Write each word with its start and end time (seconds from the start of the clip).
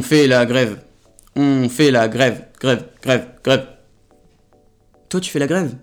On 0.00 0.02
fait 0.02 0.26
la 0.26 0.46
grève. 0.46 0.82
On 1.36 1.68
fait 1.68 1.90
la 1.90 2.08
grève, 2.08 2.48
grève, 2.58 2.88
grève, 3.02 3.34
grève. 3.44 3.66
Toi, 5.10 5.20
tu 5.20 5.30
fais 5.30 5.38
la 5.38 5.46
grève? 5.46 5.76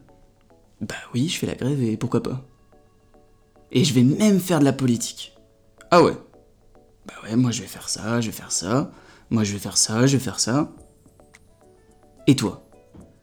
Bah 0.81 0.95
oui, 1.13 1.29
je 1.29 1.37
fais 1.37 1.45
la 1.45 1.53
grève 1.53 1.83
et 1.83 1.97
pourquoi 1.97 2.23
pas 2.23 2.43
Et 3.71 3.83
je 3.83 3.93
vais 3.93 4.01
même 4.01 4.39
faire 4.39 4.57
de 4.57 4.65
la 4.65 4.73
politique. 4.73 5.37
Ah 5.91 6.01
ouais? 6.01 6.17
Bah 7.05 7.13
ouais, 7.23 7.35
moi 7.35 7.51
je 7.51 7.61
vais 7.61 7.67
faire 7.67 7.89
ça, 7.89 8.19
je 8.19 8.25
vais 8.25 8.35
faire 8.35 8.51
ça. 8.51 8.89
Moi 9.29 9.43
je 9.43 9.53
vais 9.53 9.59
faire 9.59 9.77
ça, 9.77 10.07
je 10.07 10.17
vais 10.17 10.23
faire 10.23 10.39
ça. 10.39 10.71
Et 12.25 12.35
toi? 12.35 12.67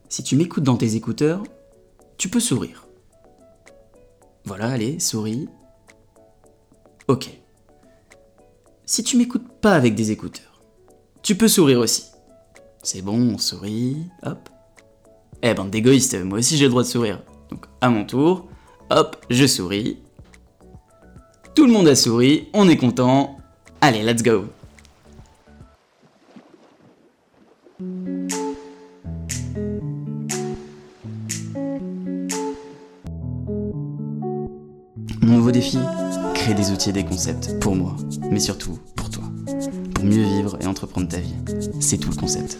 Si 0.08 0.22
tu 0.22 0.36
m'écoutes 0.36 0.62
dans 0.62 0.76
tes 0.76 0.95
écouteurs, 0.95 1.42
tu 2.18 2.29
peux 2.29 2.38
sourire. 2.38 2.86
Voilà, 4.45 4.68
allez, 4.68 5.00
souris. 5.00 5.48
Ok. 7.08 7.30
Si 8.86 9.02
tu 9.02 9.16
m'écoutes 9.16 9.48
pas 9.61 9.74
avec 9.74 9.96
des 9.96 10.12
écouteurs, 10.12 10.54
tu 11.25 11.34
peux 11.34 11.48
sourire 11.48 11.80
aussi. 11.80 12.05
C'est 12.83 13.01
bon, 13.01 13.34
on 13.34 13.38
sourit, 13.38 13.96
hop. 14.23 14.51
Eh, 15.42 15.55
bande 15.55 15.70
d'égoïstes, 15.70 16.23
moi 16.23 16.38
aussi 16.38 16.56
j'ai 16.59 16.64
le 16.64 16.70
droit 16.70 16.83
de 16.83 16.88
sourire. 16.88 17.20
Donc, 17.50 17.64
à 17.80 17.88
mon 17.88 18.05
tour, 18.05 18.47
hop, 18.91 19.16
je 19.30 19.47
souris. 19.47 19.98
Tout 21.55 21.66
le 21.66 21.73
monde 21.73 21.88
a 21.88 21.95
souri, 21.97 22.48
on 22.52 22.69
est 22.69 22.77
content. 22.77 23.38
Allez, 23.80 24.02
let's 24.02 24.23
go. 24.23 24.45
Mon 35.22 35.36
nouveau 35.36 35.50
défi 35.50 35.78
Créer 36.34 36.55
des 36.55 36.70
outils 36.70 36.91
et 36.91 36.92
des 36.92 37.05
concepts 37.05 37.59
pour 37.61 37.75
moi, 37.75 37.97
mais 38.30 38.41
surtout 38.41 38.78
mieux 40.04 40.22
vivre 40.22 40.56
et 40.60 40.66
entreprendre 40.66 41.08
ta 41.08 41.18
vie. 41.18 41.34
C'est 41.80 41.98
tout 41.98 42.10
le 42.10 42.16
concept. 42.16 42.58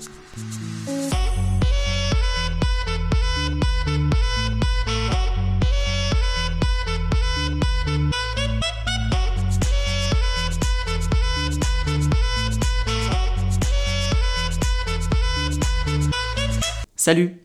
Salut 16.97 17.37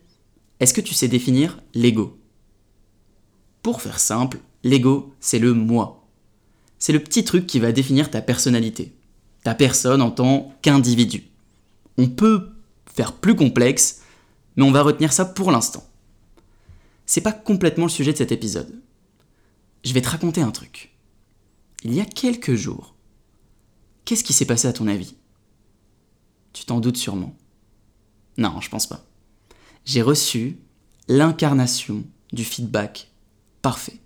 Est-ce 0.58 0.72
que 0.72 0.80
tu 0.80 0.94
sais 0.94 1.06
définir 1.06 1.60
l'ego? 1.74 2.18
Pour 3.62 3.82
faire 3.82 4.00
simple, 4.00 4.38
l'ego, 4.64 5.12
c'est 5.20 5.38
le 5.38 5.52
moi. 5.52 6.08
C'est 6.78 6.94
le 6.94 7.00
petit 7.00 7.24
truc 7.24 7.46
qui 7.46 7.60
va 7.60 7.70
définir 7.70 8.10
ta 8.10 8.22
personnalité, 8.22 8.94
ta 9.42 9.54
personne 9.54 10.02
en 10.02 10.10
tant 10.10 10.54
qu'individu. 10.62 11.24
On 11.96 12.08
peut 12.08 12.50
faire 12.86 13.12
plus 13.12 13.34
complexe, 13.34 14.02
mais 14.56 14.64
on 14.64 14.72
va 14.72 14.82
retenir 14.82 15.12
ça 15.12 15.24
pour 15.24 15.50
l'instant. 15.50 15.86
C'est 17.06 17.20
pas 17.20 17.32
complètement 17.32 17.86
le 17.86 17.90
sujet 17.90 18.12
de 18.12 18.18
cet 18.18 18.32
épisode. 18.32 18.80
Je 19.84 19.92
vais 19.92 20.02
te 20.02 20.08
raconter 20.08 20.42
un 20.42 20.50
truc. 20.50 20.92
Il 21.82 21.94
y 21.94 22.00
a 22.00 22.04
quelques 22.04 22.54
jours, 22.54 22.94
qu'est-ce 24.04 24.24
qui 24.24 24.32
s'est 24.32 24.44
passé 24.44 24.68
à 24.68 24.72
ton 24.72 24.86
avis? 24.86 25.14
Tu 26.52 26.64
t'en 26.64 26.80
doutes 26.80 26.96
sûrement. 26.96 27.34
Non, 28.36 28.60
je 28.60 28.68
pense 28.68 28.86
pas. 28.86 29.04
J'ai 29.84 30.02
reçu 30.02 30.58
l'incarnation 31.08 32.04
du 32.32 32.44
feedback 32.44 33.10
parfait. 33.62 33.98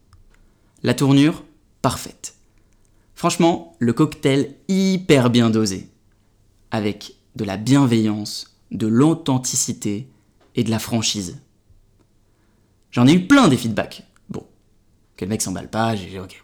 La 0.83 0.95
tournure 0.95 1.45
parfaite. 1.83 2.37
Franchement, 3.15 3.77
le 3.79 3.93
cocktail 3.93 4.57
hyper 4.69 5.31
bien 5.31 5.51
dosé. 5.51 5.89
Avec 6.71 7.15
de 7.37 7.45
la 7.45 7.57
bienveillance, 7.57 8.59
de 8.71 8.87
l'authenticité 8.87 10.09
et 10.55 10.65
de 10.65 10.71
la 10.71 10.79
franchise. 10.79 11.41
J'en 12.91 13.07
ai 13.07 13.13
eu 13.13 13.27
plein 13.27 13.49
des 13.49 13.57
feedbacks. 13.57 14.05
Bon, 14.29 14.47
que 15.17 15.25
le 15.25 15.31
mec 15.31 15.43
s'emballe 15.43 15.71
pas, 15.71 15.97
j'ai 15.97 16.21
ok. 16.21 16.43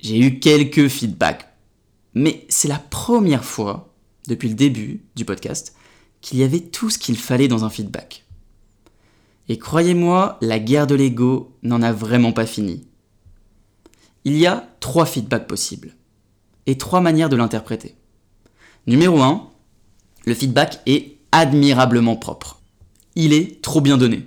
J'ai 0.00 0.18
eu 0.18 0.38
quelques 0.38 0.88
feedbacks. 0.88 1.46
Mais 2.14 2.44
c'est 2.48 2.68
la 2.68 2.78
première 2.78 3.44
fois, 3.44 3.94
depuis 4.26 4.48
le 4.48 4.54
début 4.54 5.04
du 5.14 5.24
podcast, 5.24 5.76
qu'il 6.20 6.38
y 6.38 6.42
avait 6.42 6.60
tout 6.60 6.90
ce 6.90 6.98
qu'il 6.98 7.16
fallait 7.16 7.48
dans 7.48 7.64
un 7.64 7.70
feedback. 7.70 8.24
Et 9.48 9.58
croyez-moi, 9.58 10.38
la 10.40 10.58
guerre 10.58 10.86
de 10.86 10.94
l'ego 10.94 11.56
n'en 11.62 11.82
a 11.82 11.92
vraiment 11.92 12.32
pas 12.32 12.46
fini. 12.46 12.87
Il 14.24 14.36
y 14.36 14.46
a 14.46 14.68
trois 14.80 15.06
feedbacks 15.06 15.46
possibles 15.46 15.94
et 16.66 16.76
trois 16.76 17.00
manières 17.00 17.28
de 17.28 17.36
l'interpréter. 17.36 17.94
Numéro 18.86 19.20
1, 19.20 19.48
le 20.26 20.34
feedback 20.34 20.80
est 20.86 21.18
admirablement 21.32 22.16
propre. 22.16 22.60
Il 23.16 23.32
est 23.32 23.62
trop 23.62 23.80
bien 23.80 23.96
donné. 23.96 24.26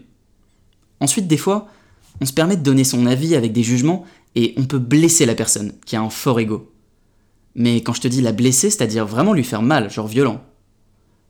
Ensuite, 1.00 1.28
des 1.28 1.38
fois, 1.38 1.68
on 2.22 2.25
se 2.25 2.34
permet 2.34 2.57
de 2.57 2.63
donner 2.63 2.84
son 2.84 3.06
avis 3.06 3.35
avec 3.35 3.53
des 3.53 3.63
jugements 3.63 4.06
et 4.35 4.53
on 4.57 4.66
peut 4.66 4.80
blesser 4.80 5.25
la 5.25 5.35
personne 5.35 5.74
qui 5.85 5.96
a 5.96 6.01
un 6.01 6.09
fort 6.09 6.40
ego. 6.40 6.72
Mais 7.56 7.81
quand 7.81 7.94
je 7.94 8.01
te 8.01 8.07
dis 8.07 8.22
la 8.22 8.31
blesser, 8.31 8.69
c'est-à-dire 8.69 9.06
vraiment 9.06 9.34
lui 9.34 9.44
faire 9.44 9.62
mal, 9.62 9.90
genre 9.90 10.07
violent. 10.07 10.41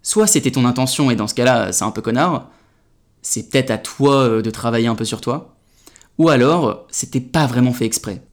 Soit 0.03 0.27
c'était 0.27 0.51
ton 0.51 0.65
intention 0.65 1.11
et 1.11 1.15
dans 1.15 1.27
ce 1.27 1.33
cas-là, 1.33 1.71
c'est 1.71 1.83
un 1.83 1.91
peu 1.91 2.01
connard, 2.01 2.49
c'est 3.21 3.49
peut-être 3.49 3.71
à 3.71 3.77
toi 3.77 4.15
euh, 4.23 4.41
de 4.41 4.49
travailler 4.49 4.87
un 4.87 4.95
peu 4.95 5.05
sur 5.05 5.21
toi, 5.21 5.55
ou 6.17 6.29
alors 6.29 6.87
c'était 6.91 7.21
pas 7.21 7.45
vraiment 7.45 7.73
fait 7.73 7.85
exprès. 7.85 8.23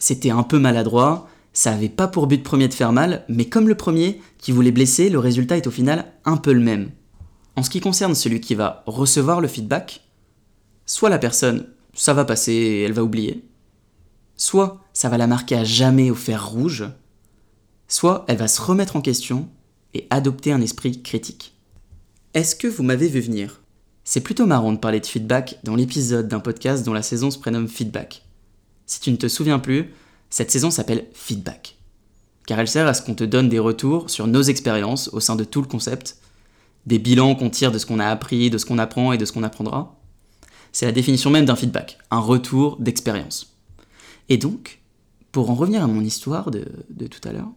C'était 0.00 0.30
un 0.30 0.42
peu 0.42 0.58
maladroit, 0.58 1.28
ça 1.52 1.72
avait 1.72 1.90
pas 1.90 2.08
pour 2.08 2.26
but 2.26 2.42
premier 2.42 2.68
de 2.68 2.74
faire 2.74 2.92
mal, 2.92 3.24
mais 3.28 3.44
comme 3.44 3.68
le 3.68 3.76
premier 3.76 4.20
qui 4.38 4.50
voulait 4.50 4.72
blesser, 4.72 5.10
le 5.10 5.18
résultat 5.18 5.58
est 5.58 5.66
au 5.66 5.70
final 5.70 6.06
un 6.24 6.38
peu 6.38 6.52
le 6.52 6.60
même. 6.60 6.90
En 7.54 7.62
ce 7.62 7.68
qui 7.68 7.80
concerne 7.80 8.14
celui 8.14 8.40
qui 8.40 8.54
va 8.54 8.82
recevoir 8.86 9.42
le 9.42 9.46
feedback, 9.46 10.02
soit 10.86 11.10
la 11.10 11.18
personne, 11.18 11.66
ça 11.92 12.14
va 12.14 12.24
passer 12.24 12.52
et 12.52 12.82
elle 12.82 12.94
va 12.94 13.04
oublier, 13.04 13.44
soit 14.36 14.80
ça 14.94 15.10
va 15.10 15.18
la 15.18 15.26
marquer 15.26 15.56
à 15.56 15.64
jamais 15.64 16.10
au 16.10 16.14
fer 16.14 16.48
rouge, 16.48 16.88
soit 17.86 18.24
elle 18.26 18.38
va 18.38 18.48
se 18.48 18.62
remettre 18.62 18.96
en 18.96 19.02
question 19.02 19.50
et 19.92 20.06
adopter 20.08 20.50
un 20.52 20.62
esprit 20.62 21.02
critique. 21.02 21.54
Est-ce 22.32 22.56
que 22.56 22.68
vous 22.68 22.84
m'avez 22.84 23.08
vu 23.08 23.20
venir? 23.20 23.60
C'est 24.04 24.22
plutôt 24.22 24.46
marrant 24.46 24.72
de 24.72 24.78
parler 24.78 25.00
de 25.00 25.06
feedback 25.06 25.58
dans 25.62 25.76
l'épisode 25.76 26.26
d'un 26.26 26.40
podcast 26.40 26.86
dont 26.86 26.94
la 26.94 27.02
saison 27.02 27.30
se 27.30 27.38
prénomme 27.38 27.68
Feedback. 27.68 28.24
Si 28.90 28.98
tu 28.98 29.12
ne 29.12 29.16
te 29.16 29.28
souviens 29.28 29.60
plus, 29.60 29.94
cette 30.30 30.50
saison 30.50 30.72
s'appelle 30.72 31.06
Feedback. 31.12 31.78
Car 32.44 32.58
elle 32.58 32.66
sert 32.66 32.88
à 32.88 32.92
ce 32.92 33.02
qu'on 33.02 33.14
te 33.14 33.22
donne 33.22 33.48
des 33.48 33.60
retours 33.60 34.10
sur 34.10 34.26
nos 34.26 34.42
expériences 34.42 35.10
au 35.12 35.20
sein 35.20 35.36
de 35.36 35.44
tout 35.44 35.62
le 35.62 35.68
concept, 35.68 36.16
des 36.86 36.98
bilans 36.98 37.36
qu'on 37.36 37.50
tire 37.50 37.70
de 37.70 37.78
ce 37.78 37.86
qu'on 37.86 38.00
a 38.00 38.08
appris, 38.08 38.50
de 38.50 38.58
ce 38.58 38.66
qu'on 38.66 38.78
apprend 38.78 39.12
et 39.12 39.18
de 39.18 39.24
ce 39.24 39.30
qu'on 39.30 39.44
apprendra. 39.44 39.96
C'est 40.72 40.86
la 40.86 40.92
définition 40.92 41.30
même 41.30 41.44
d'un 41.44 41.54
feedback, 41.54 41.98
un 42.10 42.18
retour 42.18 42.78
d'expérience. 42.80 43.54
Et 44.28 44.38
donc, 44.38 44.80
pour 45.30 45.50
en 45.50 45.54
revenir 45.54 45.84
à 45.84 45.86
mon 45.86 46.00
histoire 46.00 46.50
de, 46.50 46.64
tout 47.06 47.28
à 47.28 47.32
l'heure, 47.32 47.52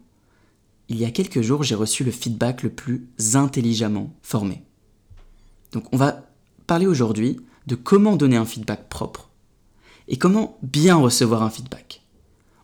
il 0.87 0.99
y 0.99 1.05
a 1.05 1.09
quelques 1.09 1.41
jours, 1.41 1.63
j'ai 1.63 1.73
reçu 1.73 2.03
le 2.03 2.11
feedback 2.11 2.61
le 2.61 2.69
plus 2.69 3.07
intelligemment 3.33 4.13
formé. 4.21 4.61
Donc 5.71 5.85
on 5.91 5.97
va 5.97 6.27
parler 6.67 6.85
aujourd'hui 6.85 7.39
de 7.65 7.73
comment 7.73 8.17
donner 8.17 8.37
un 8.37 8.45
feedback 8.45 8.87
propre 8.87 9.31
et 10.07 10.17
comment 10.17 10.57
bien 10.61 10.95
recevoir 10.95 11.43
un 11.43 11.49
feedback? 11.49 12.01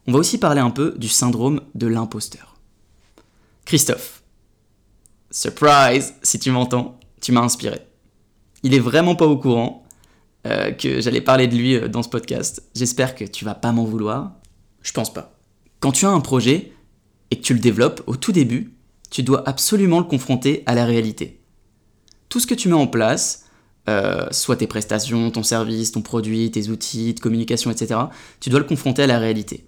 On 0.07 0.11
va 0.11 0.19
aussi 0.19 0.38
parler 0.38 0.61
un 0.61 0.72
peu 0.72 0.95
du 0.97 1.07
syndrome 1.07 1.61
de 1.75 1.88
l'imposteur. 1.88 2.55
Christophe, 3.66 4.23
surprise, 5.29 6.16
si 6.23 6.39
tu 6.39 6.51
m'entends, 6.51 6.99
tu 7.22 7.31
m'as 7.31 7.41
inspiré. 7.41 7.79
Il 8.63 8.73
est 8.73 8.79
vraiment 8.79 9.16
pas 9.16 9.28
au 9.28 9.38
courant 9.38 9.83
euh, 10.47 10.72
que 10.72 11.01
j'allais 11.01 11.22
parler 11.22 11.47
de 11.47 11.55
lui 11.55 11.75
euh, 11.75 11.88
dans 11.88 12.03
ce 12.03 12.09
podcast. 12.09 12.63
J'espère 12.75 13.16
que 13.16 13.25
tu 13.25 13.45
vas 13.45 13.55
pas 13.55 13.72
m'en 13.72 13.83
vouloir. 13.83 14.33
Je 14.81 14.91
pense 14.91 15.13
pas. 15.13 15.38
Quand 15.79 15.91
tu 15.91 16.05
as 16.05 16.09
un 16.09 16.22
projet, 16.22 16.73
et 17.31 17.38
que 17.38 17.41
tu 17.41 17.53
le 17.53 17.59
développes 17.59 18.01
au 18.07 18.16
tout 18.16 18.31
début, 18.31 18.73
tu 19.09 19.23
dois 19.23 19.47
absolument 19.47 19.99
le 19.99 20.05
confronter 20.05 20.64
à 20.66 20.75
la 20.75 20.85
réalité. 20.85 21.41
Tout 22.28 22.40
ce 22.40 22.47
que 22.47 22.53
tu 22.53 22.69
mets 22.69 22.75
en 22.75 22.87
place, 22.87 23.46
euh, 23.90 24.28
soit 24.32 24.58
tes 24.58 24.68
prestations, 24.68 25.32
ton 25.32 25.41
service, 25.41 25.91
ton 25.91 26.02
produit, 26.02 26.52
tes 26.52 26.70
outils 26.70 27.16
de 27.16 27.20
communication, 27.20 27.72
etc., 27.72 28.02
tu 28.40 28.50
dois 28.50 28.59
le 28.59 28.66
confronter 28.66 29.02
à 29.03 29.08
la 29.08 29.18
réalité. 29.18 29.66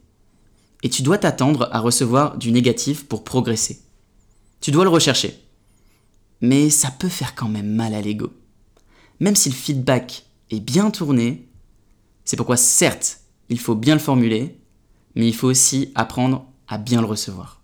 Et 0.84 0.90
tu 0.90 1.02
dois 1.02 1.18
t'attendre 1.18 1.70
à 1.72 1.80
recevoir 1.80 2.38
du 2.38 2.52
négatif 2.52 3.08
pour 3.08 3.24
progresser. 3.24 3.82
Tu 4.60 4.70
dois 4.70 4.84
le 4.84 4.92
rechercher. 4.92 5.40
Mais 6.40 6.70
ça 6.70 6.92
peut 6.92 7.10
faire 7.10 7.34
quand 7.34 7.50
même 7.50 7.74
mal 7.74 7.96
à 7.96 8.02
l'ego. 8.02 8.32
Même 9.20 9.36
si 9.36 9.50
le 9.50 9.56
feedback 9.56 10.26
est 10.52 10.60
bien 10.60 10.92
tourné, 10.92 11.48
c'est 12.24 12.38
pourquoi 12.38 12.58
certes, 12.58 13.22
il 13.50 13.60
faut 13.60 13.76
bien 13.76 13.96
le 13.96 14.00
formuler, 14.00 14.56
mais 15.16 15.28
il 15.28 15.36
faut 15.36 15.48
aussi 15.48 15.92
apprendre 15.96 16.46
à 16.68 16.78
bien 16.78 17.02
le 17.02 17.08
recevoir. 17.08 17.62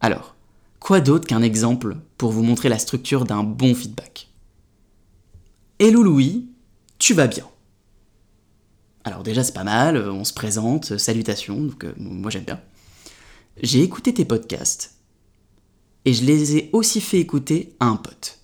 Alors, 0.00 0.34
quoi 0.80 1.00
d'autre 1.00 1.26
qu'un 1.26 1.42
exemple 1.42 1.96
pour 2.18 2.30
vous 2.30 2.42
montrer 2.42 2.68
la 2.68 2.78
structure 2.78 3.24
d'un 3.24 3.42
bon 3.42 3.74
feedback? 3.74 4.28
Hello 5.78 6.02
Louis, 6.02 6.48
tu 6.98 7.12
vas 7.12 7.26
bien 7.26 7.44
Alors 9.04 9.22
déjà 9.22 9.44
c'est 9.44 9.52
pas 9.52 9.62
mal, 9.62 9.98
on 10.08 10.24
se 10.24 10.32
présente, 10.32 10.96
salutations, 10.96 11.60
donc 11.60 11.84
euh, 11.84 11.92
moi 11.98 12.30
j'aime 12.30 12.44
bien. 12.44 12.62
J'ai 13.62 13.82
écouté 13.82 14.14
tes 14.14 14.24
podcasts 14.24 14.94
et 16.06 16.14
je 16.14 16.24
les 16.24 16.56
ai 16.56 16.70
aussi 16.72 17.02
fait 17.02 17.18
écouter 17.18 17.76
à 17.78 17.88
un 17.88 17.96
pote. 17.96 18.38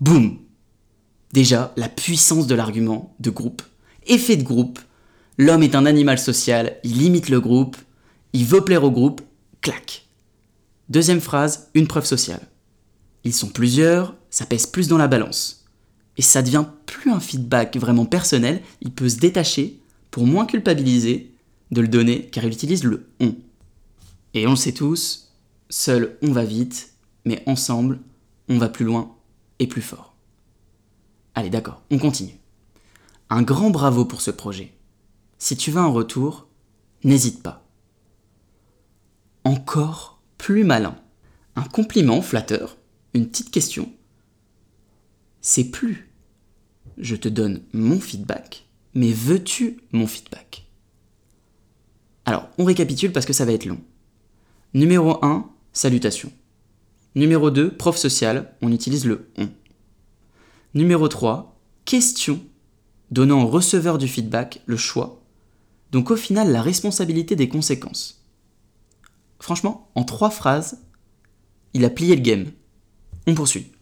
Boum 0.00 0.40
Déjà, 1.32 1.72
la 1.78 1.88
puissance 1.88 2.46
de 2.46 2.54
l'argument 2.54 3.16
de 3.18 3.30
groupe. 3.30 3.62
Effet 4.06 4.36
de 4.36 4.42
groupe. 4.42 4.78
L'homme 5.38 5.62
est 5.62 5.74
un 5.74 5.86
animal 5.86 6.18
social, 6.18 6.76
il 6.84 7.00
imite 7.00 7.30
le 7.30 7.40
groupe, 7.40 7.78
il 8.34 8.44
veut 8.44 8.62
plaire 8.62 8.84
au 8.84 8.90
groupe, 8.90 9.22
clac. 9.62 10.06
Deuxième 10.90 11.22
phrase, 11.22 11.70
une 11.72 11.86
preuve 11.86 12.04
sociale. 12.04 12.46
Ils 13.24 13.32
sont 13.32 13.48
plusieurs, 13.48 14.14
ça 14.28 14.44
pèse 14.44 14.66
plus 14.66 14.88
dans 14.88 14.98
la 14.98 15.08
balance. 15.08 15.61
Et 16.16 16.22
ça 16.22 16.42
devient 16.42 16.66
plus 16.86 17.10
un 17.10 17.20
feedback 17.20 17.76
vraiment 17.76 18.04
personnel, 18.04 18.62
il 18.80 18.92
peut 18.92 19.08
se 19.08 19.18
détacher 19.18 19.80
pour 20.10 20.26
moins 20.26 20.46
culpabiliser 20.46 21.34
de 21.70 21.80
le 21.80 21.88
donner 21.88 22.26
car 22.26 22.44
il 22.44 22.52
utilise 22.52 22.84
le 22.84 23.08
on. 23.20 23.34
Et 24.34 24.46
on 24.46 24.50
le 24.50 24.56
sait 24.56 24.72
tous, 24.72 25.32
seul 25.70 26.18
on 26.22 26.32
va 26.32 26.44
vite, 26.44 26.92
mais 27.24 27.42
ensemble 27.46 28.00
on 28.48 28.58
va 28.58 28.68
plus 28.68 28.84
loin 28.84 29.16
et 29.58 29.66
plus 29.66 29.82
fort. 29.82 30.14
Allez 31.34 31.50
d'accord, 31.50 31.82
on 31.90 31.98
continue. 31.98 32.38
Un 33.30 33.42
grand 33.42 33.70
bravo 33.70 34.04
pour 34.04 34.20
ce 34.20 34.30
projet. 34.30 34.74
Si 35.38 35.56
tu 35.56 35.70
veux 35.70 35.80
un 35.80 35.86
retour, 35.86 36.46
n'hésite 37.04 37.42
pas. 37.42 37.66
Encore 39.44 40.20
plus 40.36 40.64
malin. 40.64 40.96
Un 41.56 41.64
compliment 41.64 42.20
flatteur, 42.20 42.76
une 43.14 43.28
petite 43.28 43.50
question. 43.50 43.90
C'est 45.42 45.64
plus 45.64 46.12
je 46.98 47.16
te 47.16 47.28
donne 47.28 47.62
mon 47.72 48.00
feedback, 48.00 48.66
mais 48.94 49.12
veux-tu 49.12 49.80
mon 49.92 50.06
feedback? 50.06 50.66
Alors, 52.24 52.48
on 52.58 52.64
récapitule 52.64 53.12
parce 53.12 53.26
que 53.26 53.32
ça 53.32 53.44
va 53.44 53.52
être 53.52 53.64
long. 53.64 53.80
Numéro 54.74 55.24
1, 55.24 55.50
salutation. 55.72 56.32
Numéro 57.14 57.50
2, 57.50 57.76
prof 57.76 57.96
social, 57.96 58.54
on 58.62 58.72
utilise 58.72 59.04
le 59.04 59.30
on. 59.36 59.48
Numéro 60.74 61.08
3, 61.08 61.58
question, 61.84 62.40
donnant 63.10 63.42
au 63.42 63.48
receveur 63.48 63.98
du 63.98 64.08
feedback 64.08 64.62
le 64.66 64.76
choix, 64.76 65.22
donc 65.90 66.10
au 66.10 66.16
final 66.16 66.52
la 66.52 66.62
responsabilité 66.62 67.36
des 67.36 67.48
conséquences. 67.48 68.24
Franchement, 69.40 69.90
en 69.94 70.04
trois 70.04 70.30
phrases, 70.30 70.80
il 71.74 71.84
a 71.84 71.90
plié 71.90 72.14
le 72.14 72.22
game. 72.22 72.46
On 73.26 73.34
poursuit. 73.34 73.72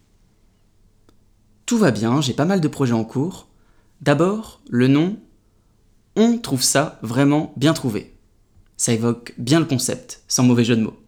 Tout 1.70 1.78
va 1.78 1.92
bien, 1.92 2.20
j'ai 2.20 2.32
pas 2.32 2.46
mal 2.46 2.60
de 2.60 2.66
projets 2.66 2.94
en 2.94 3.04
cours. 3.04 3.46
D'abord, 4.00 4.60
le 4.68 4.88
nom, 4.88 5.16
on 6.16 6.36
trouve 6.36 6.64
ça 6.64 6.98
vraiment 7.00 7.52
bien 7.56 7.74
trouvé. 7.74 8.12
Ça 8.76 8.92
évoque 8.92 9.34
bien 9.38 9.60
le 9.60 9.66
concept, 9.66 10.24
sans 10.26 10.42
mauvais 10.42 10.64
jeu 10.64 10.74
de 10.74 10.82
mots. 10.82 10.98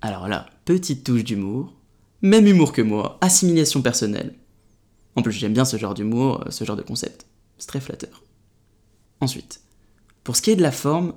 Alors 0.00 0.26
là, 0.26 0.46
petite 0.64 1.04
touche 1.04 1.22
d'humour, 1.22 1.74
même 2.22 2.46
humour 2.46 2.72
que 2.72 2.80
moi, 2.80 3.18
assimilation 3.20 3.82
personnelle. 3.82 4.34
En 5.16 5.22
plus, 5.22 5.32
j'aime 5.32 5.52
bien 5.52 5.66
ce 5.66 5.76
genre 5.76 5.92
d'humour, 5.92 6.44
euh, 6.46 6.50
ce 6.50 6.64
genre 6.64 6.76
de 6.76 6.82
concept. 6.82 7.26
C'est 7.58 7.68
très 7.68 7.80
flatteur. 7.80 8.22
Ensuite, 9.20 9.60
pour 10.22 10.34
ce 10.34 10.40
qui 10.40 10.50
est 10.50 10.56
de 10.56 10.62
la 10.62 10.72
forme, 10.72 11.12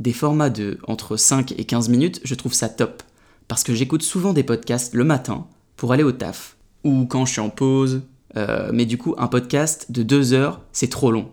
des 0.00 0.12
formats 0.12 0.50
de 0.50 0.80
entre 0.88 1.16
5 1.16 1.52
et 1.52 1.64
15 1.66 1.88
minutes, 1.88 2.20
je 2.24 2.34
trouve 2.34 2.52
ça 2.52 2.68
top. 2.68 3.04
Parce 3.46 3.62
que 3.62 3.76
j'écoute 3.76 4.02
souvent 4.02 4.32
des 4.32 4.42
podcasts 4.42 4.92
le 4.92 5.04
matin 5.04 5.46
pour 5.76 5.92
aller 5.92 6.02
au 6.02 6.10
taf 6.10 6.56
ou 6.84 7.06
quand 7.06 7.24
je 7.24 7.32
suis 7.32 7.40
en 7.40 7.50
pause. 7.50 8.02
Euh, 8.36 8.70
mais 8.72 8.86
du 8.86 8.98
coup, 8.98 9.14
un 9.18 9.28
podcast 9.28 9.92
de 9.92 10.02
deux 10.02 10.32
heures, 10.32 10.62
c'est 10.72 10.90
trop 10.90 11.10
long. 11.10 11.30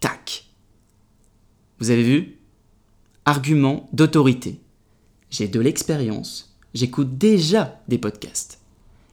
Tac. 0.00 0.46
Vous 1.78 1.90
avez 1.90 2.02
vu? 2.02 2.38
Argument 3.24 3.88
d'autorité. 3.92 4.60
J'ai 5.30 5.48
de 5.48 5.60
l'expérience, 5.60 6.56
j'écoute 6.74 7.18
déjà 7.18 7.80
des 7.88 7.98
podcasts. 7.98 8.60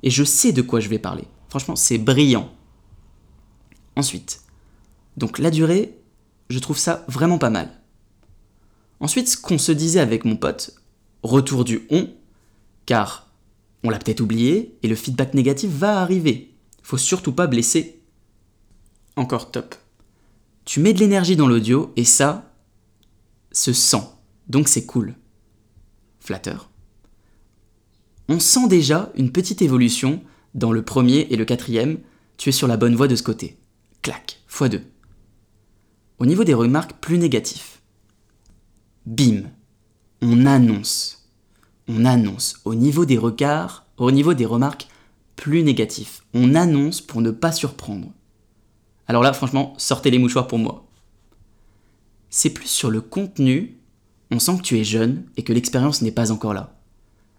Et 0.03 0.09
je 0.09 0.23
sais 0.23 0.51
de 0.51 0.61
quoi 0.61 0.79
je 0.79 0.89
vais 0.89 0.99
parler. 0.99 1.23
Franchement, 1.49 1.75
c'est 1.75 1.97
brillant. 1.97 2.51
Ensuite, 3.95 4.41
donc 5.17 5.39
la 5.39 5.51
durée, 5.51 5.97
je 6.49 6.59
trouve 6.59 6.77
ça 6.77 7.05
vraiment 7.07 7.37
pas 7.37 7.49
mal. 7.49 7.69
Ensuite, 8.99 9.29
ce 9.29 9.37
qu'on 9.37 9.57
se 9.57 9.71
disait 9.71 9.99
avec 9.99 10.25
mon 10.25 10.35
pote, 10.35 10.75
retour 11.23 11.63
du 11.63 11.87
on, 11.89 12.09
car 12.85 13.30
on 13.83 13.89
l'a 13.89 13.99
peut-être 13.99 14.21
oublié 14.21 14.77
et 14.83 14.87
le 14.87 14.95
feedback 14.95 15.33
négatif 15.33 15.71
va 15.71 16.01
arriver. 16.01 16.53
Faut 16.83 16.97
surtout 16.97 17.33
pas 17.33 17.47
blesser. 17.47 18.01
Encore 19.15 19.51
top. 19.51 19.75
Tu 20.65 20.79
mets 20.79 20.93
de 20.93 20.99
l'énergie 20.99 21.35
dans 21.35 21.47
l'audio 21.47 21.91
et 21.95 22.05
ça 22.05 22.53
se 23.51 23.73
sent. 23.73 24.03
Donc 24.47 24.67
c'est 24.67 24.85
cool. 24.85 25.15
Flatteur. 26.19 26.69
On 28.29 28.39
sent 28.39 28.67
déjà 28.67 29.11
une 29.15 29.31
petite 29.31 29.61
évolution 29.61 30.23
dans 30.53 30.71
le 30.71 30.83
premier 30.83 31.27
et 31.29 31.35
le 31.35 31.45
quatrième. 31.45 31.97
Tu 32.37 32.49
es 32.49 32.53
sur 32.53 32.67
la 32.67 32.77
bonne 32.77 32.95
voie 32.95 33.07
de 33.07 33.15
ce 33.15 33.23
côté. 33.23 33.57
Clac, 34.01 34.39
x2. 34.49 34.81
Au 36.19 36.25
niveau 36.25 36.43
des 36.43 36.53
remarques 36.53 36.93
plus 37.01 37.17
négatifs. 37.17 37.81
Bim. 39.05 39.43
On 40.21 40.45
annonce 40.45 41.20
on 41.87 42.05
annonce. 42.05 42.59
Au 42.65 42.75
niveau 42.75 43.05
des 43.05 43.17
regards, 43.17 43.85
au 43.97 44.11
niveau 44.11 44.33
des 44.33 44.45
remarques, 44.45 44.87
plus 45.35 45.63
négatifs. 45.63 46.23
On 46.33 46.55
annonce 46.55 47.01
pour 47.01 47.21
ne 47.21 47.31
pas 47.31 47.51
surprendre. 47.51 48.11
Alors 49.07 49.23
là, 49.23 49.33
franchement, 49.33 49.73
sortez 49.77 50.11
les 50.11 50.19
mouchoirs 50.19 50.47
pour 50.47 50.59
moi. 50.59 50.87
C'est 52.29 52.51
plus 52.51 52.67
sur 52.67 52.89
le 52.89 53.01
contenu, 53.01 53.77
on 54.31 54.39
sent 54.39 54.57
que 54.57 54.61
tu 54.61 54.79
es 54.79 54.83
jeune 54.83 55.25
et 55.35 55.43
que 55.43 55.51
l'expérience 55.51 56.01
n'est 56.01 56.11
pas 56.11 56.31
encore 56.31 56.53
là. 56.53 56.79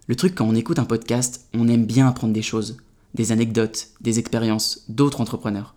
Le 0.06 0.16
truc, 0.16 0.34
quand 0.34 0.46
on 0.46 0.54
écoute 0.54 0.78
un 0.78 0.84
podcast, 0.84 1.48
on 1.54 1.68
aime 1.68 1.86
bien 1.86 2.08
apprendre 2.08 2.34
des 2.34 2.42
choses, 2.42 2.76
des 3.14 3.32
anecdotes, 3.32 3.88
des 4.00 4.18
expériences 4.18 4.84
d'autres 4.88 5.20
entrepreneurs. 5.20 5.74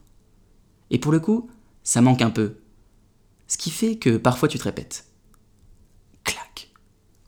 Et 0.89 0.99
pour 0.99 1.11
le 1.11 1.19
coup, 1.19 1.49
ça 1.83 2.01
manque 2.01 2.21
un 2.21 2.31
peu. 2.31 2.55
Ce 3.47 3.57
qui 3.57 3.69
fait 3.69 3.95
que 3.95 4.17
parfois 4.17 4.49
tu 4.49 4.57
te 4.57 4.63
répètes. 4.63 5.05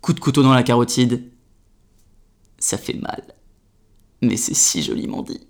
Coup 0.08 0.14
de 0.14 0.22
couteau 0.22 0.42
dans 0.42 0.54
la 0.54 0.64
carotide, 0.64 1.22
ça 2.60 2.78
fait 2.78 2.94
mal. 2.94 3.22
Mais 4.22 4.38
c'est 4.38 4.54
si 4.54 4.82
joliment 4.82 5.22
dit. 5.22 5.42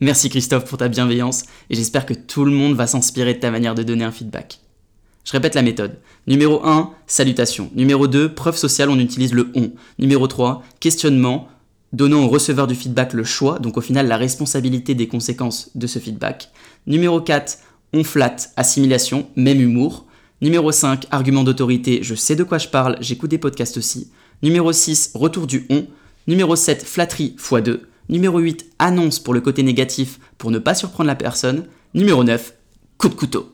Merci 0.00 0.30
Christophe 0.30 0.64
pour 0.64 0.78
ta 0.78 0.88
bienveillance 0.88 1.42
et 1.68 1.74
j'espère 1.74 2.06
que 2.06 2.14
tout 2.14 2.46
le 2.46 2.50
monde 2.50 2.76
va 2.76 2.86
s'inspirer 2.86 3.34
de 3.34 3.40
ta 3.40 3.50
manière 3.50 3.74
de 3.74 3.82
donner 3.82 4.04
un 4.04 4.10
feedback. 4.10 4.60
Je 5.24 5.32
répète 5.32 5.54
la 5.54 5.60
méthode. 5.60 5.98
Numéro 6.26 6.64
1, 6.64 6.94
salutation. 7.06 7.70
Numéro 7.74 8.08
2, 8.08 8.34
preuve 8.34 8.56
sociale, 8.56 8.88
on 8.88 8.98
utilise 8.98 9.34
le 9.34 9.52
on. 9.54 9.72
Numéro 9.98 10.26
3, 10.26 10.62
questionnement, 10.80 11.48
donnant 11.92 12.24
au 12.24 12.28
receveur 12.30 12.68
du 12.68 12.74
feedback 12.74 13.12
le 13.12 13.24
choix, 13.24 13.58
donc 13.58 13.76
au 13.76 13.82
final 13.82 14.08
la 14.08 14.16
responsabilité 14.16 14.94
des 14.94 15.08
conséquences 15.08 15.72
de 15.74 15.86
ce 15.86 15.98
feedback. 15.98 16.48
Numéro 16.86 17.20
4, 17.20 17.58
on 17.92 18.02
flatte, 18.02 18.54
assimilation, 18.56 19.28
même 19.36 19.60
humour. 19.60 20.06
Numéro 20.42 20.72
5, 20.72 21.06
argument 21.10 21.44
d'autorité, 21.44 22.02
je 22.02 22.14
sais 22.14 22.36
de 22.36 22.44
quoi 22.44 22.58
je 22.58 22.68
parle, 22.68 22.96
j'écoute 23.00 23.30
des 23.30 23.38
podcasts 23.38 23.76
aussi. 23.76 24.10
Numéro 24.42 24.72
6, 24.72 25.12
retour 25.14 25.46
du 25.46 25.66
on. 25.68 25.86
Numéro 26.26 26.56
7, 26.56 26.82
flatterie 26.84 27.36
x2. 27.38 27.80
Numéro 28.08 28.38
8, 28.38 28.66
annonce 28.78 29.18
pour 29.20 29.34
le 29.34 29.40
côté 29.42 29.62
négatif 29.62 30.18
pour 30.38 30.50
ne 30.50 30.58
pas 30.58 30.74
surprendre 30.74 31.08
la 31.08 31.14
personne. 31.14 31.66
Numéro 31.94 32.24
9, 32.24 32.54
coup 32.96 33.08
de 33.08 33.14
couteau. 33.14 33.52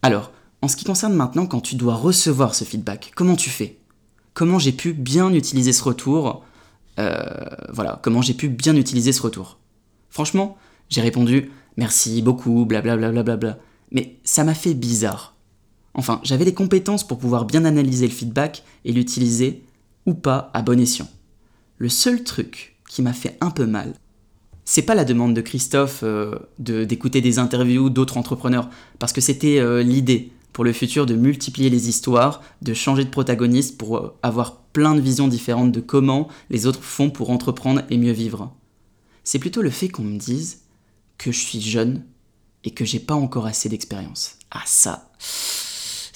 Alors, 0.00 0.32
en 0.62 0.68
ce 0.68 0.76
qui 0.76 0.84
concerne 0.84 1.14
maintenant 1.14 1.46
quand 1.46 1.60
tu 1.60 1.74
dois 1.74 1.94
recevoir 1.94 2.54
ce 2.54 2.64
feedback, 2.64 3.12
comment 3.14 3.36
tu 3.36 3.50
fais? 3.50 3.78
Comment 4.32 4.58
j'ai 4.58 4.72
pu 4.72 4.92
bien 4.94 5.32
utiliser 5.34 5.72
ce 5.72 5.82
retour? 5.84 6.44
Euh, 6.98 7.22
Voilà, 7.70 8.00
comment 8.02 8.22
j'ai 8.22 8.34
pu 8.34 8.48
bien 8.48 8.74
utiliser 8.74 9.12
ce 9.12 9.20
retour? 9.20 9.58
Franchement, 10.08 10.56
j'ai 10.88 11.00
répondu 11.02 11.50
merci 11.76 12.22
beaucoup, 12.22 12.64
blablabla. 12.64 13.10
Bla 13.12 13.22
bla 13.22 13.36
bla 13.36 13.58
mais 13.90 14.18
ça 14.24 14.44
m'a 14.44 14.54
fait 14.54 14.74
bizarre. 14.74 15.34
Enfin, 15.98 16.20
j'avais 16.22 16.44
les 16.44 16.54
compétences 16.54 17.04
pour 17.04 17.18
pouvoir 17.18 17.44
bien 17.44 17.64
analyser 17.64 18.06
le 18.06 18.12
feedback 18.12 18.62
et 18.84 18.92
l'utiliser 18.92 19.64
ou 20.06 20.14
pas 20.14 20.48
à 20.54 20.62
bon 20.62 20.78
escient. 20.78 21.08
Le 21.76 21.88
seul 21.88 22.22
truc 22.22 22.76
qui 22.88 23.02
m'a 23.02 23.12
fait 23.12 23.36
un 23.40 23.50
peu 23.50 23.66
mal, 23.66 23.94
c'est 24.64 24.82
pas 24.82 24.94
la 24.94 25.04
demande 25.04 25.34
de 25.34 25.40
Christophe 25.40 26.04
euh, 26.04 26.38
d'écouter 26.60 27.20
des 27.20 27.40
interviews 27.40 27.90
d'autres 27.90 28.16
entrepreneurs, 28.16 28.70
parce 29.00 29.12
que 29.12 29.20
c'était 29.20 29.58
euh, 29.58 29.82
l'idée 29.82 30.30
pour 30.52 30.62
le 30.62 30.72
futur 30.72 31.04
de 31.04 31.16
multiplier 31.16 31.68
les 31.68 31.88
histoires, 31.88 32.42
de 32.62 32.74
changer 32.74 33.04
de 33.04 33.10
protagoniste 33.10 33.76
pour 33.76 33.96
euh, 33.96 34.16
avoir 34.22 34.58
plein 34.72 34.94
de 34.94 35.00
visions 35.00 35.26
différentes 35.26 35.72
de 35.72 35.80
comment 35.80 36.28
les 36.48 36.66
autres 36.66 36.82
font 36.82 37.10
pour 37.10 37.30
entreprendre 37.30 37.82
et 37.90 37.98
mieux 37.98 38.12
vivre. 38.12 38.54
C'est 39.24 39.40
plutôt 39.40 39.62
le 39.62 39.70
fait 39.70 39.88
qu'on 39.88 40.04
me 40.04 40.18
dise 40.18 40.60
que 41.18 41.32
je 41.32 41.40
suis 41.40 41.60
jeune 41.60 42.04
et 42.62 42.70
que 42.70 42.84
j'ai 42.84 43.00
pas 43.00 43.14
encore 43.14 43.46
assez 43.46 43.68
d'expérience. 43.68 44.36
Ah 44.52 44.62
ça, 44.64 45.10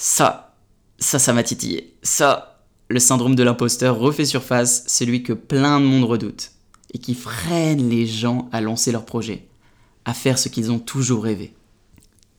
ça, 0.04 0.56
ça, 0.98 1.20
ça 1.20 1.32
m'a 1.32 1.44
titillé. 1.44 1.96
Ça, 2.02 2.64
le 2.88 2.98
syndrome 2.98 3.36
de 3.36 3.44
l'imposteur 3.44 4.00
refait 4.00 4.24
surface, 4.24 4.82
celui 4.88 5.22
que 5.22 5.32
plein 5.32 5.78
de 5.78 5.84
monde 5.86 6.02
redoute, 6.02 6.50
et 6.92 6.98
qui 6.98 7.14
freine 7.14 7.88
les 7.88 8.04
gens 8.04 8.48
à 8.50 8.60
lancer 8.60 8.90
leur 8.90 9.06
projet, 9.06 9.46
à 10.04 10.12
faire 10.12 10.40
ce 10.40 10.48
qu'ils 10.48 10.72
ont 10.72 10.80
toujours 10.80 11.22
rêvé. 11.22 11.54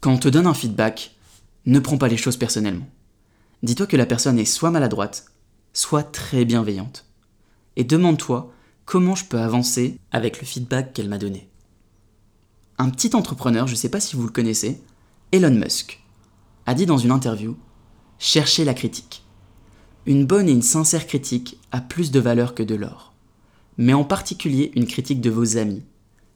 Quand 0.01 0.11
on 0.11 0.17
te 0.17 0.27
donne 0.27 0.45
un 0.45 0.53
feedback, 0.53 1.15
ne 1.65 1.79
prends 1.79 1.97
pas 1.97 2.09
les 2.09 2.17
choses 2.17 2.35
personnellement. 2.35 2.89
Dis-toi 3.63 3.87
que 3.87 3.95
la 3.95 4.05
personne 4.05 4.39
est 4.39 4.43
soit 4.43 4.69
maladroite, 4.69 5.27
soit 5.71 6.03
très 6.03 6.43
bienveillante. 6.43 7.05
et 7.77 7.85
demande-toi 7.85 8.53
comment 8.83 9.15
je 9.15 9.23
peux 9.23 9.39
avancer 9.39 9.97
avec 10.11 10.41
le 10.41 10.45
feedback 10.45 10.91
qu'elle 10.91 11.07
m'a 11.07 11.17
donné. 11.17 11.47
Un 12.77 12.89
petit 12.89 13.15
entrepreneur, 13.15 13.67
je 13.67 13.71
ne 13.71 13.77
sais 13.77 13.87
pas 13.87 14.01
si 14.01 14.17
vous 14.17 14.23
le 14.23 14.33
connaissez, 14.33 14.81
Elon 15.31 15.55
Musk, 15.55 16.02
a 16.65 16.73
dit 16.73 16.85
dans 16.85 16.97
une 16.97 17.11
interview 17.11 17.57
Cherchez 18.19 18.63
la 18.63 18.73
critique. 18.73 19.23
Une 20.05 20.25
bonne 20.25 20.47
et 20.47 20.53
une 20.53 20.61
sincère 20.61 21.07
critique 21.07 21.59
a 21.71 21.81
plus 21.81 22.11
de 22.11 22.19
valeur 22.19 22.55
que 22.55 22.63
de 22.63 22.75
l'or. 22.75 23.13
Mais 23.77 23.93
en 23.93 24.03
particulier 24.03 24.71
une 24.75 24.87
critique 24.87 25.21
de 25.21 25.29
vos 25.29 25.57
amis. 25.57 25.83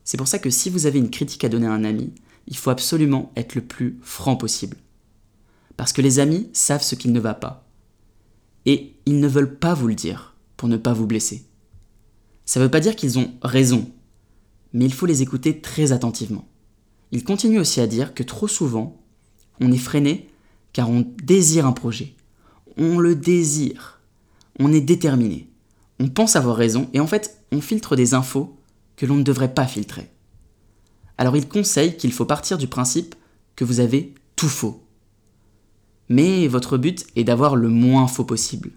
C'est 0.04 0.18
pour 0.18 0.28
ça 0.28 0.40
que 0.40 0.50
si 0.50 0.70
vous 0.70 0.86
avez 0.86 1.00
une 1.00 1.12
critique 1.12 1.44
à 1.44 1.50
donner 1.50 1.68
à 1.68 1.72
un 1.72 1.84
ami, 1.84 2.14
il 2.48 2.58
faut 2.58 2.70
absolument 2.70 3.32
être 3.36 3.56
le 3.56 3.62
plus 3.62 4.00
franc 4.02 4.36
possible. 4.36 4.78
Parce 5.76 5.94
que 5.94 6.02
les 6.02 6.20
amis 6.20 6.50
savent 6.54 6.84
ce 6.84 6.96
qu'il 6.96 7.12
ne 7.12 7.20
va 7.20 7.34
pas. 7.34 7.68
Et 8.66 8.96
ils 9.06 9.20
ne 9.20 9.28
veulent 9.28 9.58
pas 9.58 9.74
vous 9.74 9.88
le 9.88 9.96
dire 9.96 10.36
pour 10.56 10.68
ne 10.68 10.78
pas 10.78 10.94
vous 10.94 11.08
blesser. 11.08 11.46
Ça 12.46 12.60
ne 12.60 12.66
veut 12.66 12.72
pas 12.72 12.80
dire 12.80 12.96
qu'ils 12.96 13.20
ont 13.20 13.34
raison, 13.42 13.90
mais 14.74 14.86
il 14.86 14.94
faut 14.94 15.06
les 15.06 15.22
écouter 15.22 15.62
très 15.62 15.92
attentivement. 15.92 16.48
Il 17.12 17.24
continue 17.24 17.60
aussi 17.60 17.80
à 17.82 17.88
dire 17.88 18.14
que 18.14 18.24
trop 18.24 18.48
souvent, 18.48 18.98
on 19.60 19.72
est 19.72 19.78
freiné 19.78 20.30
car 20.74 20.90
on 20.90 21.06
désire 21.24 21.66
un 21.66 21.72
projet. 21.72 22.14
On 22.78 23.00
le 23.00 23.16
désire. 23.16 24.00
On 24.60 24.72
est 24.72 24.82
déterminé. 24.82 25.50
On 26.00 26.10
pense 26.10 26.36
avoir 26.36 26.56
raison 26.56 26.90
et 26.94 27.00
en 27.00 27.08
fait, 27.08 27.44
on 27.52 27.62
filtre 27.62 27.96
des 27.96 28.14
infos 28.14 28.56
que 28.96 29.06
l'on 29.06 29.16
ne 29.16 29.24
devrait 29.24 29.54
pas 29.54 29.66
filtrer. 29.66 30.12
Alors 31.18 31.36
il 31.36 31.48
conseille 31.48 31.98
qu'il 31.98 32.14
faut 32.14 32.26
partir 32.26 32.58
du 32.58 32.68
principe 32.68 33.16
que 33.56 33.66
vous 33.66 33.80
avez 33.80 34.14
tout 34.36 34.50
faux. 34.50 34.84
Mais 36.10 36.48
votre 36.48 36.78
but 36.78 37.06
est 37.16 37.24
d'avoir 37.24 37.56
le 37.56 37.70
moins 37.70 38.08
faux 38.08 38.24
possible. 38.24 38.72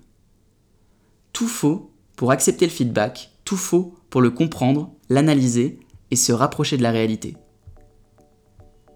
Tout 1.32 1.48
faux 1.48 1.90
pour 2.16 2.32
accepter 2.32 2.66
le 2.66 2.72
feedback, 2.72 3.30
tout 3.44 3.56
faux 3.56 3.94
pour 4.10 4.20
le 4.20 4.30
comprendre, 4.30 4.90
l'analyser 5.08 5.78
et 6.10 6.16
se 6.16 6.32
rapprocher 6.32 6.76
de 6.76 6.82
la 6.82 6.90
réalité. 6.90 7.36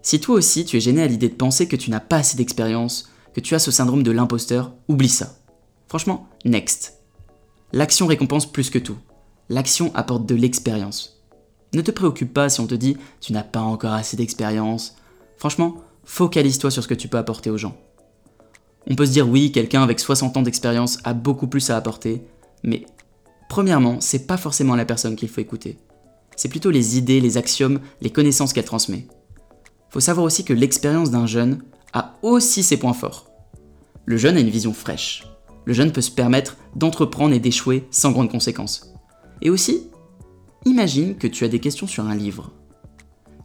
Si 0.05 0.19
toi 0.19 0.35
aussi 0.35 0.65
tu 0.65 0.77
es 0.77 0.79
gêné 0.79 1.01
à 1.01 1.07
l'idée 1.07 1.29
de 1.29 1.33
penser 1.33 1.67
que 1.67 1.75
tu 1.75 1.89
n'as 1.89 1.99
pas 1.99 2.17
assez 2.17 2.37
d'expérience, 2.37 3.09
que 3.33 3.39
tu 3.39 3.55
as 3.55 3.59
ce 3.59 3.71
syndrome 3.71 4.03
de 4.03 4.11
l'imposteur, 4.11 4.71
oublie 4.87 5.09
ça. 5.09 5.39
Franchement, 5.87 6.29
next. 6.45 6.99
L'action 7.73 8.05
récompense 8.05 8.45
plus 8.45 8.69
que 8.69 8.77
tout. 8.77 8.99
L'action 9.49 9.91
apporte 9.95 10.27
de 10.27 10.35
l'expérience. 10.35 11.23
Ne 11.73 11.81
te 11.81 11.89
préoccupe 11.89 12.35
pas 12.35 12.49
si 12.49 12.59
on 12.59 12.67
te 12.67 12.75
dit 12.75 12.97
tu 13.19 13.33
n'as 13.33 13.41
pas 13.41 13.61
encore 13.61 13.93
assez 13.93 14.15
d'expérience. 14.15 14.95
Franchement, 15.37 15.77
focalise-toi 16.03 16.69
sur 16.69 16.83
ce 16.83 16.87
que 16.87 16.93
tu 16.93 17.07
peux 17.07 17.17
apporter 17.17 17.49
aux 17.49 17.57
gens. 17.57 17.75
On 18.87 18.93
peut 18.93 19.07
se 19.07 19.11
dire 19.11 19.27
oui, 19.27 19.51
quelqu'un 19.51 19.81
avec 19.81 19.99
60 19.99 20.37
ans 20.37 20.43
d'expérience 20.43 20.99
a 21.03 21.15
beaucoup 21.15 21.47
plus 21.47 21.71
à 21.71 21.77
apporter, 21.77 22.21
mais 22.61 22.85
premièrement, 23.49 23.99
c'est 24.01 24.27
pas 24.27 24.37
forcément 24.37 24.75
la 24.75 24.85
personne 24.85 25.15
qu'il 25.15 25.29
faut 25.29 25.41
écouter. 25.41 25.79
C'est 26.35 26.49
plutôt 26.49 26.69
les 26.69 26.95
idées, 26.95 27.21
les 27.21 27.37
axiomes, 27.37 27.79
les 28.01 28.11
connaissances 28.11 28.53
qu'elle 28.53 28.65
transmet. 28.65 29.07
Faut 29.95 30.01
savoir 30.01 30.25
aussi 30.25 30.43
que 30.43 30.51
l'expérience 30.51 31.09
d'un 31.09 31.25
jeune 31.25 31.63
a 31.93 32.17
aussi 32.21 32.63
ses 32.63 32.75
points 32.75 32.91
forts. 32.91 33.31
Le 34.03 34.17
jeune 34.17 34.35
a 34.35 34.41
une 34.41 34.49
vision 34.49 34.73
fraîche. 34.73 35.23
Le 35.63 35.71
jeune 35.71 35.93
peut 35.93 36.01
se 36.01 36.11
permettre 36.11 36.57
d'entreprendre 36.75 37.33
et 37.33 37.39
d'échouer 37.39 37.87
sans 37.91 38.11
grandes 38.11 38.29
conséquences. 38.29 38.93
Et 39.41 39.49
aussi, 39.49 39.87
imagine 40.65 41.15
que 41.15 41.27
tu 41.27 41.45
as 41.45 41.47
des 41.47 41.61
questions 41.61 41.87
sur 41.87 42.03
un 42.03 42.13
livre, 42.13 42.51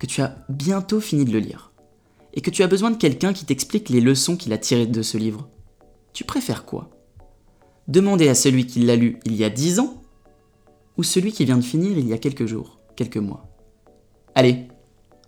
que 0.01 0.07
tu 0.07 0.23
as 0.23 0.39
bientôt 0.49 0.99
fini 0.99 1.25
de 1.25 1.31
le 1.31 1.39
lire, 1.39 1.71
et 2.35 2.41
que 2.41 2.51
tu 2.51 2.65
as 2.65 2.67
besoin 2.67 2.91
de 2.91 2.97
quelqu'un 2.97 3.33
qui 3.33 3.45
t'explique 3.45 3.89
les 3.89 4.01
leçons 4.01 4.37
qu'il 4.37 4.53
a 4.53 4.59
tirées 4.59 4.89
de 4.89 5.03
ce 5.03 5.19
livre. 5.19 5.49
Tu 6.13 6.25
préfères 6.25 6.65
quoi? 6.65 6.91
Demander 7.87 8.29
à 8.29 8.35
celui 8.35 8.67
qui 8.67 8.81
l'a 8.81 8.97
lu 8.97 9.21
il 9.25 9.37
y 9.37 9.45
a 9.45 9.51
10 9.51 9.79
ans 9.79 10.03
ou 10.97 11.05
celui 11.05 11.31
qui 11.31 11.45
vient 11.45 11.59
de 11.59 11.63
finir 11.63 11.97
il 11.97 12.09
y 12.09 12.13
a 12.13 12.19
quelques 12.19 12.47
jours, 12.47 12.81
quelques 12.97 13.19
mois? 13.19 13.47
Allez, 14.35 14.67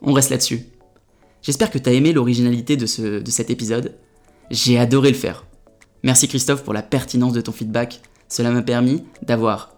on 0.01 0.13
reste 0.13 0.31
là-dessus. 0.31 0.72
J'espère 1.43 1.71
que 1.71 1.79
tu 1.79 1.89
as 1.89 1.93
aimé 1.93 2.13
l'originalité 2.13 2.77
de, 2.77 3.19
de 3.21 3.31
cet 3.31 3.51
épisode. 3.51 3.97
J'ai 4.51 4.79
adoré 4.79 5.11
le 5.11 5.17
faire. 5.17 5.45
Merci 6.03 6.29
Christophe 6.29 6.65
pour 6.65 6.73
la 6.73 6.83
pertinence 6.83 7.33
de 7.33 7.41
ton 7.41 7.53
feedback. 7.53 8.01
Cela 8.29 8.51
m'a 8.51 8.63
permis 8.63 9.05
d'avoir 9.23 9.75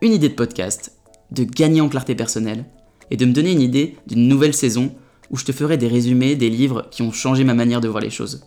une 0.00 0.12
idée 0.12 0.28
de 0.28 0.34
podcast, 0.34 0.92
de 1.30 1.44
gagner 1.44 1.80
en 1.80 1.88
clarté 1.88 2.14
personnelle 2.14 2.66
et 3.10 3.16
de 3.16 3.24
me 3.24 3.32
donner 3.32 3.52
une 3.52 3.60
idée 3.60 3.96
d'une 4.06 4.28
nouvelle 4.28 4.54
saison 4.54 4.94
où 5.30 5.36
je 5.36 5.44
te 5.44 5.52
ferai 5.52 5.76
des 5.76 5.88
résumés 5.88 6.36
des 6.36 6.50
livres 6.50 6.86
qui 6.90 7.02
ont 7.02 7.12
changé 7.12 7.44
ma 7.44 7.54
manière 7.54 7.80
de 7.80 7.88
voir 7.88 8.02
les 8.02 8.10
choses. 8.10 8.46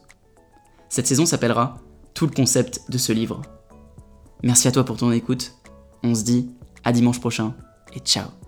Cette 0.90 1.08
saison 1.08 1.26
s'appellera 1.26 1.82
Tout 2.14 2.26
le 2.26 2.32
concept 2.32 2.82
de 2.90 2.98
ce 2.98 3.12
livre. 3.12 3.42
Merci 4.44 4.68
à 4.68 4.72
toi 4.72 4.86
pour 4.86 4.98
ton 4.98 5.12
écoute. 5.12 5.54
On 6.04 6.16
se 6.16 6.24
dit 6.24 6.50
à 6.84 6.92
dimanche 6.92 7.20
prochain 7.20 7.56
et 7.94 8.00
ciao 8.00 8.47